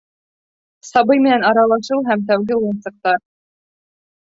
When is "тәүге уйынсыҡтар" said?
2.33-3.25